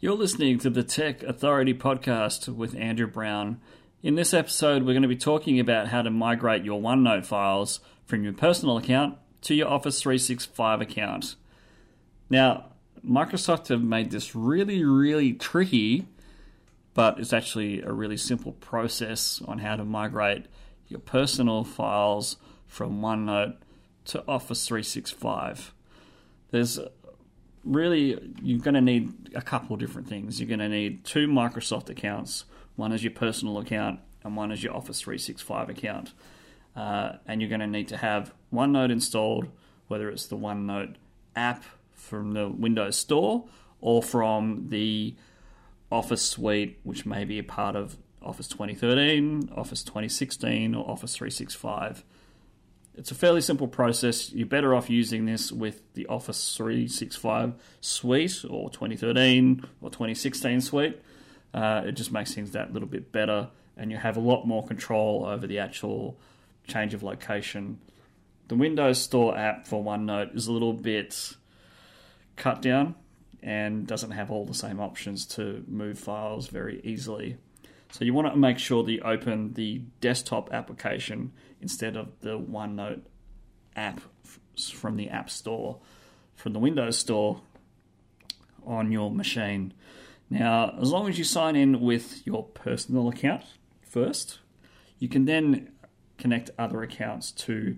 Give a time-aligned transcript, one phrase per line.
[0.00, 3.60] You're listening to the Tech Authority podcast with Andrew Brown.
[4.02, 7.80] In this episode, we're going to be talking about how to migrate your OneNote files
[8.04, 11.36] from your personal account to your Office 365 account.
[12.28, 12.72] Now,
[13.06, 16.06] Microsoft have made this really, really tricky,
[16.92, 20.46] but it's actually a really simple process on how to migrate
[20.88, 22.36] your personal files
[22.66, 23.56] from OneNote
[24.06, 25.72] to Office 365.
[26.50, 26.78] There's
[27.64, 30.40] really you're going to need a couple different things.
[30.40, 32.44] You're going to need two Microsoft accounts.
[32.76, 36.12] One is your personal account, and one is your Office 365 account.
[36.76, 39.48] Uh, and you're going to need to have OneNote installed,
[39.86, 40.96] whether it's the OneNote
[41.36, 43.44] app from the Windows Store
[43.80, 45.14] or from the
[45.92, 52.04] Office suite, which may be a part of Office 2013, Office 2016, or Office 365.
[52.96, 54.32] It's a fairly simple process.
[54.32, 61.02] You're better off using this with the Office 365 suite or 2013 or 2016 suite.
[61.52, 64.64] Uh, it just makes things that little bit better, and you have a lot more
[64.64, 66.16] control over the actual
[66.68, 67.78] change of location.
[68.48, 71.34] The Windows Store app for OneNote is a little bit
[72.36, 72.94] cut down
[73.42, 77.38] and doesn't have all the same options to move files very easily.
[77.94, 82.36] So you want to make sure that you open the desktop application instead of the
[82.36, 83.02] OneNote
[83.76, 84.00] app
[84.72, 85.78] from the App Store,
[86.34, 87.42] from the Windows Store
[88.66, 89.74] on your machine.
[90.28, 93.44] Now, as long as you sign in with your personal account
[93.80, 94.40] first,
[94.98, 95.70] you can then
[96.18, 97.76] connect other accounts to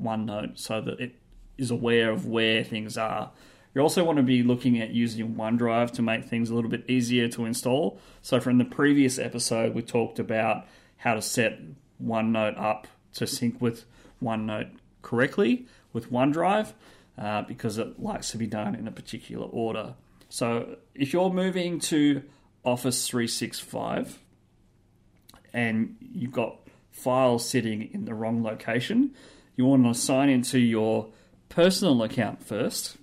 [0.00, 1.16] OneNote so that it
[1.58, 3.32] is aware of where things are
[3.76, 6.88] you also want to be looking at using OneDrive to make things a little bit
[6.88, 8.00] easier to install.
[8.22, 11.60] So, from the previous episode, we talked about how to set
[12.02, 13.84] OneNote up to sync with
[14.22, 14.70] OneNote
[15.02, 16.72] correctly with OneDrive
[17.18, 19.92] uh, because it likes to be done in a particular order.
[20.30, 22.22] So, if you're moving to
[22.64, 24.18] Office 365
[25.52, 26.60] and you've got
[26.92, 29.14] files sitting in the wrong location,
[29.54, 31.10] you want to sign into your
[31.50, 32.96] personal account first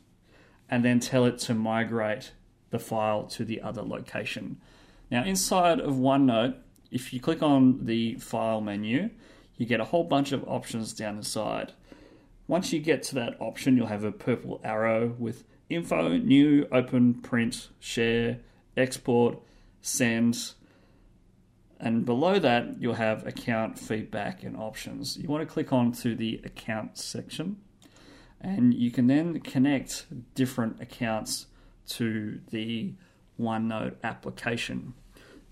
[0.69, 2.31] and then tell it to migrate
[2.69, 4.57] the file to the other location.
[5.11, 6.55] Now, inside of OneNote,
[6.91, 9.09] if you click on the File menu,
[9.57, 11.73] you get a whole bunch of options down the side.
[12.47, 17.15] Once you get to that option, you'll have a purple arrow with Info, New, Open,
[17.15, 18.39] Print, Share,
[18.75, 19.39] Export,
[19.81, 20.53] Send,
[21.79, 25.17] and below that you'll have Account, Feedback, and Options.
[25.17, 27.57] You want to click on to the Account section
[28.43, 30.05] and you can then connect
[30.35, 31.47] different accounts
[31.87, 32.93] to the
[33.39, 34.93] OneNote application.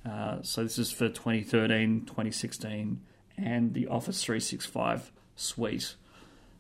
[0.07, 3.01] Uh, so this is for 2013, 2016,
[3.37, 5.95] and the Office 365 suite.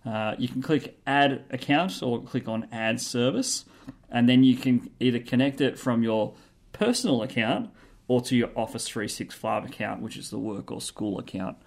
[0.05, 3.65] Uh, you can click Add Account or click on Add Service,
[4.09, 6.33] and then you can either connect it from your
[6.71, 7.69] personal account
[8.07, 11.57] or to your Office 365 account, which is the work or school account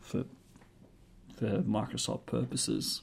[0.00, 0.24] for,
[1.36, 3.02] for Microsoft purposes.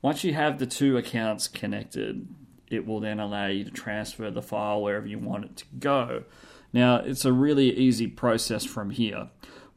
[0.00, 2.26] Once you have the two accounts connected,
[2.68, 6.24] it will then allow you to transfer the file wherever you want it to go.
[6.72, 9.30] Now, it's a really easy process from here.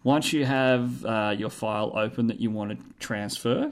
[0.03, 3.71] Once you have uh, your file open that you want to transfer,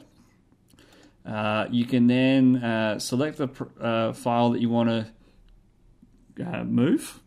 [1.25, 3.49] uh, you can then uh, select the
[3.79, 7.19] uh, file that you want to uh, move.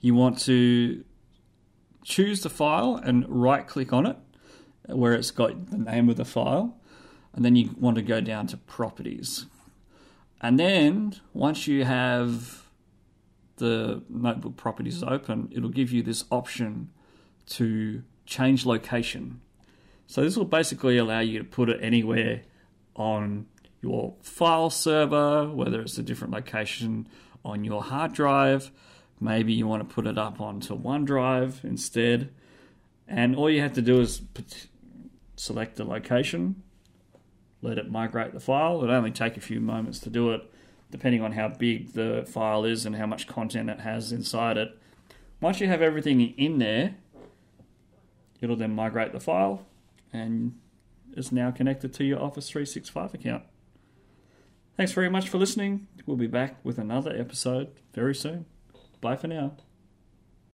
[0.00, 1.04] You want to
[2.02, 4.16] choose the file and right click on it
[4.86, 6.80] where it's got the name of the file
[7.34, 9.46] and then you want to go down to properties.
[10.40, 12.66] And then once you have
[13.56, 16.90] the notebook properties open, it'll give you this option
[17.46, 19.40] to change location.
[20.06, 22.42] So this will basically allow you to put it anywhere
[22.96, 23.46] on
[23.80, 27.08] your file server, whether it's a different location
[27.44, 28.70] on your hard drive.
[29.20, 32.30] Maybe you want to put it up onto OneDrive instead.
[33.06, 34.22] And all you have to do is
[35.36, 36.62] select the location,
[37.62, 38.82] let it migrate the file.
[38.82, 40.42] It'll only take a few moments to do it,
[40.90, 44.76] depending on how big the file is and how much content it has inside it.
[45.40, 46.96] Once you have everything in there,
[48.40, 49.64] it'll then migrate the file
[50.12, 50.58] and
[51.16, 53.44] is now connected to your Office 365 account.
[54.76, 55.86] Thanks very much for listening.
[56.06, 58.46] We'll be back with another episode very soon.
[59.00, 59.56] Bye for now.